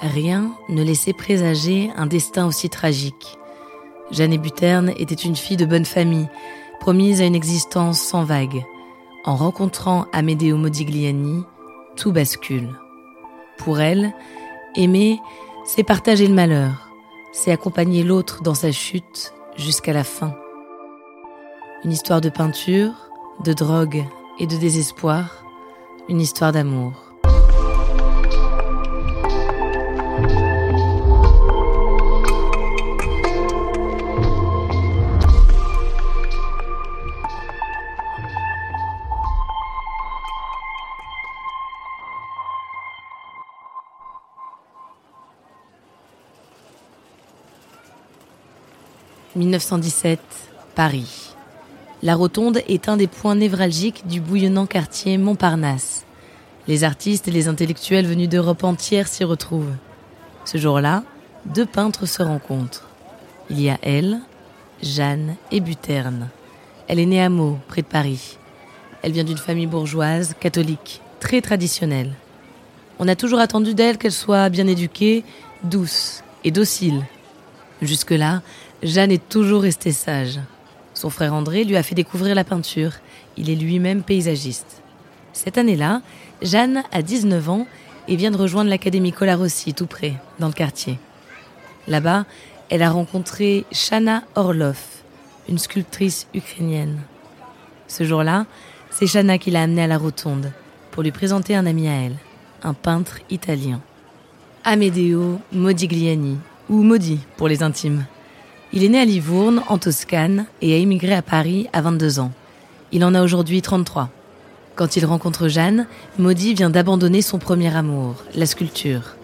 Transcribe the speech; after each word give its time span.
Rien 0.00 0.52
ne 0.68 0.82
laissait 0.82 1.12
présager 1.12 1.90
un 1.96 2.06
destin 2.06 2.46
aussi 2.46 2.70
tragique. 2.70 3.36
Jeanne 4.12 4.36
Buterne 4.36 4.92
était 4.96 5.14
une 5.14 5.34
fille 5.34 5.56
de 5.56 5.66
bonne 5.66 5.84
famille, 5.84 6.28
promise 6.80 7.20
à 7.20 7.24
une 7.24 7.34
existence 7.34 8.00
sans 8.00 8.24
vague. 8.24 8.64
En 9.24 9.34
rencontrant 9.34 10.06
Amedeo 10.12 10.56
Modigliani, 10.56 11.42
tout 11.96 12.12
bascule. 12.12 12.68
Pour 13.58 13.80
elle, 13.80 14.14
aimer, 14.76 15.20
c'est 15.64 15.82
partager 15.82 16.28
le 16.28 16.34
malheur, 16.34 16.88
c'est 17.32 17.50
accompagner 17.50 18.04
l'autre 18.04 18.42
dans 18.42 18.54
sa 18.54 18.70
chute 18.70 19.34
jusqu'à 19.56 19.92
la 19.92 20.04
fin. 20.04 20.34
Une 21.84 21.92
histoire 21.92 22.20
de 22.20 22.30
peinture, 22.30 22.92
de 23.44 23.52
drogue 23.52 24.04
et 24.38 24.46
de 24.46 24.56
désespoir, 24.56 25.44
une 26.08 26.20
histoire 26.20 26.52
d'amour. 26.52 27.07
1917, 49.38 50.20
Paris. 50.74 51.30
La 52.02 52.16
Rotonde 52.16 52.60
est 52.68 52.88
un 52.88 52.96
des 52.96 53.06
points 53.06 53.36
névralgiques 53.36 54.06
du 54.06 54.20
bouillonnant 54.20 54.66
quartier 54.66 55.16
Montparnasse. 55.16 56.04
Les 56.66 56.82
artistes 56.82 57.28
et 57.28 57.30
les 57.30 57.46
intellectuels 57.46 58.06
venus 58.06 58.28
d'Europe 58.28 58.64
entière 58.64 59.06
s'y 59.06 59.22
retrouvent. 59.24 59.74
Ce 60.44 60.58
jour-là, 60.58 61.04
deux 61.46 61.66
peintres 61.66 62.06
se 62.06 62.22
rencontrent. 62.22 62.88
Il 63.48 63.60
y 63.60 63.70
a 63.70 63.78
elle, 63.82 64.18
Jeanne 64.82 65.36
et 65.52 65.60
Buterne. 65.60 66.28
Elle 66.88 66.98
est 66.98 67.06
née 67.06 67.22
à 67.22 67.28
Meaux, 67.28 67.58
près 67.68 67.82
de 67.82 67.86
Paris. 67.86 68.38
Elle 69.02 69.12
vient 69.12 69.24
d'une 69.24 69.38
famille 69.38 69.66
bourgeoise, 69.66 70.34
catholique, 70.40 71.00
très 71.20 71.40
traditionnelle. 71.40 72.12
On 72.98 73.06
a 73.06 73.14
toujours 73.14 73.38
attendu 73.38 73.74
d'elle 73.74 73.98
qu'elle 73.98 74.12
soit 74.12 74.48
bien 74.48 74.66
éduquée, 74.66 75.22
douce 75.62 76.24
et 76.42 76.50
docile. 76.50 77.04
Jusque-là, 77.80 78.42
Jeanne 78.82 79.10
est 79.10 79.28
toujours 79.28 79.62
restée 79.62 79.92
sage. 79.92 80.38
Son 80.94 81.10
frère 81.10 81.34
André 81.34 81.64
lui 81.64 81.76
a 81.76 81.82
fait 81.82 81.94
découvrir 81.96 82.34
la 82.34 82.44
peinture. 82.44 82.92
Il 83.36 83.50
est 83.50 83.56
lui-même 83.56 84.02
paysagiste. 84.02 84.82
Cette 85.32 85.58
année-là, 85.58 86.00
Jeanne 86.42 86.84
a 86.92 87.02
19 87.02 87.50
ans 87.50 87.66
et 88.06 88.16
vient 88.16 88.30
de 88.30 88.36
rejoindre 88.36 88.70
l'Académie 88.70 89.12
Colarossi 89.12 89.74
tout 89.74 89.86
près, 89.86 90.14
dans 90.38 90.46
le 90.46 90.52
quartier. 90.52 90.98
Là-bas, 91.88 92.24
elle 92.70 92.82
a 92.82 92.90
rencontré 92.90 93.64
Shana 93.72 94.22
Orlov, 94.34 94.78
une 95.48 95.58
sculptrice 95.58 96.28
ukrainienne. 96.34 97.00
Ce 97.88 98.04
jour-là, 98.04 98.46
c'est 98.90 99.06
Shana 99.06 99.38
qui 99.38 99.50
l'a 99.50 99.62
amenée 99.62 99.82
à 99.82 99.86
la 99.86 99.98
rotonde 99.98 100.52
pour 100.92 101.02
lui 101.02 101.12
présenter 101.12 101.54
un 101.54 101.66
ami 101.66 101.88
à 101.88 101.94
elle, 101.94 102.16
un 102.62 102.74
peintre 102.74 103.18
italien. 103.30 103.80
Amedeo 104.64 105.40
Modigliani, 105.52 106.38
ou 106.68 106.82
Modi 106.82 107.20
pour 107.36 107.48
les 107.48 107.62
intimes. 107.62 108.04
Il 108.74 108.84
est 108.84 108.88
né 108.90 109.00
à 109.00 109.04
Livourne, 109.06 109.62
en 109.68 109.78
Toscane, 109.78 110.44
et 110.60 110.74
a 110.74 110.76
émigré 110.76 111.14
à 111.14 111.22
Paris 111.22 111.68
à 111.72 111.80
22 111.80 112.20
ans. 112.20 112.32
Il 112.92 113.02
en 113.02 113.14
a 113.14 113.22
aujourd'hui 113.22 113.62
33. 113.62 114.10
Quand 114.76 114.94
il 114.96 115.06
rencontre 115.06 115.48
Jeanne, 115.48 115.86
Maudit 116.18 116.52
vient 116.52 116.68
d'abandonner 116.68 117.22
son 117.22 117.38
premier 117.38 117.74
amour, 117.74 118.16
la 118.34 118.44
sculpture. 118.44 119.16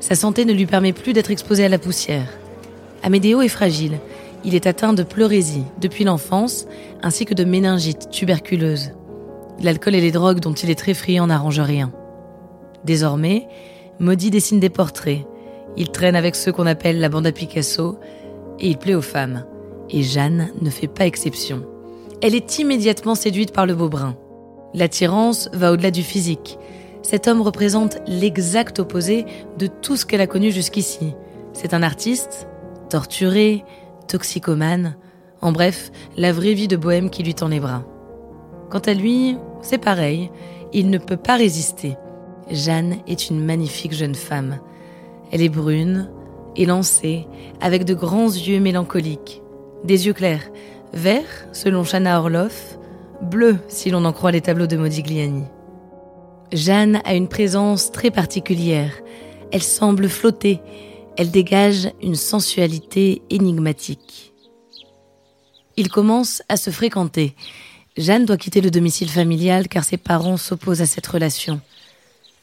Sa 0.00 0.16
santé 0.16 0.44
ne 0.44 0.52
lui 0.52 0.66
permet 0.66 0.92
plus 0.92 1.12
d'être 1.12 1.30
exposé 1.30 1.64
à 1.64 1.68
la 1.68 1.78
poussière. 1.78 2.28
Amédéo 3.04 3.40
est 3.40 3.48
fragile. 3.48 4.00
Il 4.44 4.56
est 4.56 4.66
atteint 4.66 4.94
de 4.94 5.04
pleurésie 5.04 5.64
depuis 5.80 6.02
l'enfance, 6.02 6.66
ainsi 7.00 7.24
que 7.24 7.34
de 7.34 7.44
méningite 7.44 8.10
tuberculeuse. 8.10 8.90
L'alcool 9.60 9.94
et 9.94 10.00
les 10.00 10.12
drogues 10.12 10.40
dont 10.40 10.52
il 10.52 10.70
est 10.70 10.78
très 10.78 10.94
friand 10.94 11.28
n'arrangent 11.28 11.60
rien. 11.60 11.92
Désormais, 12.84 13.46
Maudit 14.00 14.30
dessine 14.30 14.60
des 14.60 14.70
portraits. 14.70 15.24
Il 15.76 15.90
traîne 15.90 16.16
avec 16.16 16.34
ceux 16.34 16.52
qu'on 16.52 16.66
appelle 16.66 16.98
la 16.98 17.08
bande 17.08 17.26
à 17.26 17.32
Picasso, 17.32 17.98
et 18.58 18.68
il 18.68 18.78
plaît 18.78 18.94
aux 18.94 19.02
femmes. 19.02 19.44
Et 19.90 20.02
Jeanne 20.02 20.50
ne 20.60 20.70
fait 20.70 20.88
pas 20.88 21.06
exception. 21.06 21.64
Elle 22.20 22.34
est 22.34 22.58
immédiatement 22.58 23.14
séduite 23.14 23.52
par 23.52 23.66
le 23.66 23.74
beau 23.74 23.88
brun. 23.88 24.16
L'attirance 24.74 25.48
va 25.52 25.72
au-delà 25.72 25.90
du 25.90 26.02
physique. 26.02 26.58
Cet 27.02 27.28
homme 27.28 27.40
représente 27.40 27.98
l'exact 28.06 28.80
opposé 28.80 29.24
de 29.56 29.66
tout 29.66 29.96
ce 29.96 30.04
qu'elle 30.04 30.20
a 30.20 30.26
connu 30.26 30.50
jusqu'ici. 30.50 31.14
C'est 31.52 31.74
un 31.74 31.82
artiste, 31.82 32.48
torturé, 32.90 33.64
toxicomane, 34.08 34.96
en 35.40 35.52
bref, 35.52 35.90
la 36.16 36.32
vraie 36.32 36.54
vie 36.54 36.68
de 36.68 36.76
bohème 36.76 37.10
qui 37.10 37.22
lui 37.22 37.34
tend 37.34 37.48
les 37.48 37.60
bras. 37.60 37.84
Quant 38.70 38.80
à 38.80 38.92
lui, 38.92 39.36
c'est 39.62 39.78
pareil, 39.78 40.30
il 40.72 40.90
ne 40.90 40.98
peut 40.98 41.16
pas 41.16 41.36
résister. 41.36 41.96
Jeanne 42.50 42.96
est 43.06 43.30
une 43.30 43.44
magnifique 43.44 43.92
jeune 43.92 44.14
femme. 44.14 44.58
Elle 45.30 45.42
est 45.42 45.48
brune, 45.48 46.10
élancée, 46.58 47.26
avec 47.60 47.84
de 47.84 47.94
grands 47.94 48.26
yeux 48.26 48.60
mélancoliques, 48.60 49.40
des 49.84 50.06
yeux 50.06 50.12
clairs, 50.12 50.50
verts 50.92 51.48
selon 51.52 51.84
Shana 51.84 52.20
Orloff, 52.20 52.78
bleus 53.22 53.58
si 53.68 53.90
l'on 53.90 54.04
en 54.04 54.12
croit 54.12 54.32
les 54.32 54.40
tableaux 54.40 54.66
de 54.66 54.76
Modigliani. 54.76 55.44
Jeanne 56.52 57.00
a 57.04 57.14
une 57.14 57.28
présence 57.28 57.92
très 57.92 58.10
particulière. 58.10 58.92
Elle 59.52 59.62
semble 59.62 60.08
flotter. 60.08 60.60
Elle 61.16 61.30
dégage 61.30 61.90
une 62.02 62.14
sensualité 62.14 63.22
énigmatique. 63.28 64.32
Ils 65.76 65.90
commencent 65.90 66.42
à 66.48 66.56
se 66.56 66.70
fréquenter. 66.70 67.34
Jeanne 67.96 68.24
doit 68.24 68.36
quitter 68.36 68.60
le 68.60 68.70
domicile 68.70 69.10
familial 69.10 69.68
car 69.68 69.84
ses 69.84 69.96
parents 69.96 70.36
s'opposent 70.36 70.82
à 70.82 70.86
cette 70.86 71.06
relation. 71.06 71.60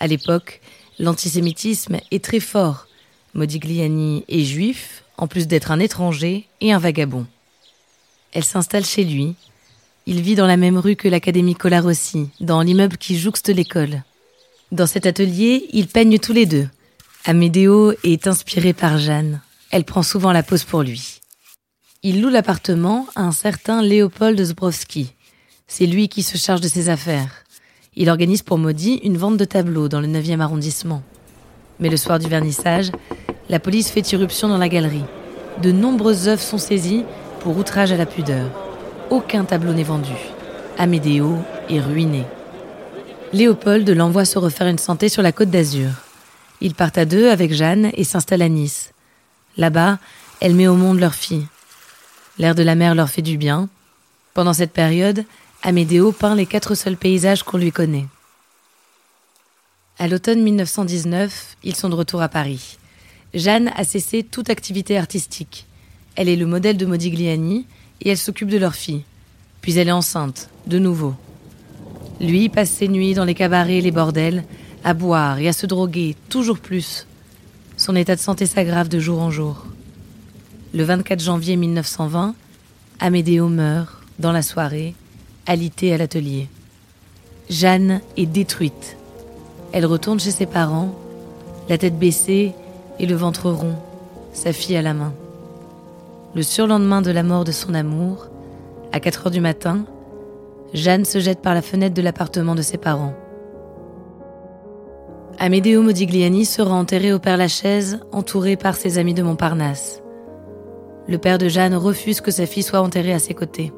À 0.00 0.06
l'époque, 0.06 0.60
l'antisémitisme 0.98 1.98
est 2.10 2.22
très 2.22 2.40
fort 2.40 2.86
Modigliani 3.34 4.24
est 4.28 4.44
juif, 4.44 5.04
en 5.16 5.26
plus 5.26 5.46
d'être 5.46 5.70
un 5.70 5.80
étranger 5.80 6.46
et 6.60 6.72
un 6.72 6.78
vagabond. 6.78 7.26
Elle 8.32 8.44
s'installe 8.44 8.84
chez 8.84 9.04
lui. 9.04 9.34
Il 10.06 10.20
vit 10.20 10.34
dans 10.34 10.46
la 10.46 10.56
même 10.56 10.78
rue 10.78 10.96
que 10.96 11.08
l'Académie 11.08 11.54
Colarossi, 11.54 12.28
dans 12.40 12.62
l'immeuble 12.62 12.96
qui 12.96 13.18
jouxte 13.18 13.48
l'école. 13.48 14.02
Dans 14.72 14.86
cet 14.86 15.06
atelier, 15.06 15.66
ils 15.72 15.86
peignent 15.86 16.18
tous 16.18 16.32
les 16.32 16.46
deux. 16.46 16.68
Amédéo 17.24 17.92
est 18.02 18.26
inspiré 18.26 18.72
par 18.72 18.98
Jeanne. 18.98 19.40
Elle 19.70 19.84
prend 19.84 20.02
souvent 20.02 20.32
la 20.32 20.42
pose 20.42 20.64
pour 20.64 20.82
lui. 20.82 21.20
Il 22.02 22.20
loue 22.20 22.28
l'appartement 22.28 23.06
à 23.14 23.22
un 23.22 23.32
certain 23.32 23.82
Léopold 23.82 24.42
Zbrowski. 24.42 25.14
C'est 25.66 25.86
lui 25.86 26.08
qui 26.08 26.22
se 26.22 26.36
charge 26.36 26.60
de 26.60 26.68
ses 26.68 26.88
affaires. 26.88 27.44
Il 27.96 28.10
organise 28.10 28.42
pour 28.42 28.58
Maudit 28.58 29.00
une 29.04 29.16
vente 29.16 29.36
de 29.36 29.44
tableaux 29.44 29.88
dans 29.88 30.00
le 30.00 30.08
9e 30.08 30.40
arrondissement. 30.40 31.02
Mais 31.80 31.88
le 31.88 31.96
soir 31.96 32.18
du 32.18 32.28
vernissage, 32.28 32.90
la 33.48 33.60
police 33.60 33.90
fait 33.90 34.12
irruption 34.12 34.48
dans 34.48 34.58
la 34.58 34.68
galerie. 34.68 35.04
De 35.62 35.70
nombreuses 35.70 36.28
œuvres 36.28 36.42
sont 36.42 36.58
saisies, 36.58 37.04
pour 37.44 37.58
outrage 37.58 37.92
à 37.92 37.98
la 37.98 38.06
pudeur. 38.06 38.48
Aucun 39.10 39.44
tableau 39.44 39.74
n'est 39.74 39.82
vendu. 39.82 40.14
Amédéo 40.78 41.36
est 41.68 41.78
ruiné. 41.78 42.24
Léopold 43.34 43.88
l'envoie 43.90 44.24
se 44.24 44.38
refaire 44.38 44.66
une 44.66 44.78
santé 44.78 45.10
sur 45.10 45.20
la 45.20 45.30
côte 45.30 45.50
d'Azur. 45.50 45.90
Ils 46.62 46.74
partent 46.74 46.96
à 46.96 47.04
deux 47.04 47.28
avec 47.28 47.52
Jeanne 47.52 47.90
et 47.94 48.04
s'installent 48.04 48.40
à 48.40 48.48
Nice. 48.48 48.92
Là-bas, 49.58 49.98
elle 50.40 50.54
met 50.54 50.68
au 50.68 50.74
monde 50.74 50.98
leur 51.00 51.14
fille. 51.14 51.46
L'air 52.38 52.54
de 52.54 52.62
la 52.62 52.74
mer 52.74 52.94
leur 52.94 53.10
fait 53.10 53.22
du 53.22 53.36
bien. 53.36 53.68
Pendant 54.32 54.54
cette 54.54 54.72
période, 54.72 55.24
Amédéo 55.62 56.12
peint 56.12 56.34
les 56.34 56.46
quatre 56.46 56.74
seuls 56.74 56.96
paysages 56.96 57.42
qu'on 57.42 57.58
lui 57.58 57.72
connaît. 57.72 58.06
À 59.98 60.08
l'automne 60.08 60.42
1919, 60.42 61.56
ils 61.62 61.76
sont 61.76 61.90
de 61.90 61.94
retour 61.94 62.22
à 62.22 62.28
Paris. 62.28 62.78
Jeanne 63.34 63.72
a 63.74 63.82
cessé 63.82 64.22
toute 64.22 64.48
activité 64.48 64.96
artistique. 64.96 65.66
Elle 66.14 66.28
est 66.28 66.36
le 66.36 66.46
modèle 66.46 66.76
de 66.76 66.86
Modigliani 66.86 67.66
et 68.00 68.10
elle 68.10 68.18
s'occupe 68.18 68.48
de 68.48 68.58
leur 68.58 68.74
fille. 68.74 69.02
Puis 69.60 69.76
elle 69.76 69.88
est 69.88 69.92
enceinte, 69.92 70.48
de 70.68 70.78
nouveau. 70.78 71.14
Lui 72.20 72.48
passe 72.48 72.70
ses 72.70 72.86
nuits 72.86 73.14
dans 73.14 73.24
les 73.24 73.34
cabarets 73.34 73.78
et 73.78 73.80
les 73.80 73.90
bordels, 73.90 74.44
à 74.84 74.94
boire 74.94 75.40
et 75.40 75.48
à 75.48 75.52
se 75.52 75.66
droguer 75.66 76.14
toujours 76.28 76.60
plus. 76.60 77.08
Son 77.76 77.96
état 77.96 78.14
de 78.14 78.20
santé 78.20 78.46
s'aggrave 78.46 78.88
de 78.88 79.00
jour 79.00 79.20
en 79.20 79.32
jour. 79.32 79.66
Le 80.72 80.84
24 80.84 81.20
janvier 81.20 81.56
1920, 81.56 82.36
Amédéo 83.00 83.48
meurt, 83.48 83.92
dans 84.20 84.32
la 84.32 84.42
soirée, 84.42 84.94
alité 85.46 85.92
à 85.92 85.98
l'atelier. 85.98 86.48
Jeanne 87.50 88.00
est 88.16 88.26
détruite. 88.26 88.96
Elle 89.72 89.86
retourne 89.86 90.20
chez 90.20 90.30
ses 90.30 90.46
parents, 90.46 90.96
la 91.68 91.78
tête 91.78 91.98
baissée 91.98 92.52
et 92.98 93.06
le 93.06 93.14
ventre 93.14 93.50
rond, 93.50 93.74
sa 94.32 94.52
fille 94.52 94.76
à 94.76 94.82
la 94.82 94.94
main. 94.94 95.12
Le 96.34 96.42
surlendemain 96.42 97.02
de 97.02 97.10
la 97.10 97.22
mort 97.22 97.44
de 97.44 97.52
son 97.52 97.74
amour, 97.74 98.28
à 98.92 99.00
4 99.00 99.26
heures 99.26 99.30
du 99.32 99.40
matin, 99.40 99.84
Jeanne 100.72 101.04
se 101.04 101.20
jette 101.20 101.40
par 101.40 101.54
la 101.54 101.62
fenêtre 101.62 101.94
de 101.94 102.02
l'appartement 102.02 102.54
de 102.54 102.62
ses 102.62 102.78
parents. 102.78 103.14
Amédéo 105.38 105.82
Modigliani 105.82 106.44
sera 106.44 106.74
enterré 106.74 107.12
au 107.12 107.18
Père 107.18 107.36
Lachaise, 107.36 108.00
entouré 108.12 108.56
par 108.56 108.76
ses 108.76 108.98
amis 108.98 109.14
de 109.14 109.22
Montparnasse. 109.22 110.02
Le 111.06 111.18
père 111.18 111.38
de 111.38 111.48
Jeanne 111.48 111.74
refuse 111.74 112.20
que 112.20 112.30
sa 112.30 112.46
fille 112.46 112.62
soit 112.62 112.80
enterrée 112.80 113.12
à 113.12 113.18
ses 113.18 113.34
côtés. 113.34 113.72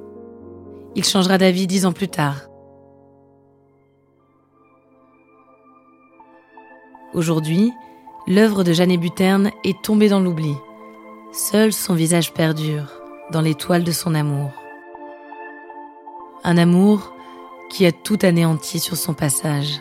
Il 0.95 1.05
changera 1.05 1.39
d'avis 1.39 1.67
dix 1.67 1.85
ans 1.85 1.93
plus 1.93 2.09
tard. 2.09 2.49
Aujourd'hui, 7.15 7.73
l'œuvre 8.27 8.65
de 8.65 8.73
Jeanne 8.73 8.97
Buterne 8.97 9.51
est 9.65 9.81
tombée 9.83 10.09
dans 10.09 10.21
l'oubli. 10.21 10.55
Seul 11.33 11.73
son 11.73 11.95
visage 11.95 12.33
perdure 12.33 13.01
dans 13.31 13.41
l'étoile 13.41 13.85
de 13.85 13.93
son 13.93 14.15
amour. 14.15 14.51
Un 16.45 16.57
amour 16.57 17.15
qui 17.71 17.87
a 17.87 17.93
tout 17.93 18.19
anéanti 18.23 18.79
sur 18.81 18.97
son 18.97 19.15
passage. 19.15 19.81